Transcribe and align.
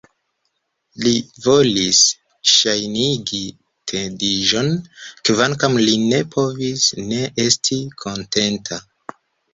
Li 1.01 1.09
volis 1.47 1.99
ŝajnigi 2.51 3.41
tediĝon, 3.91 4.71
kvankam 5.31 5.77
li 5.85 5.95
ne 6.07 6.23
povis 6.37 6.89
ne 7.13 7.21
esti 7.47 7.79
kontenta. 8.05 8.85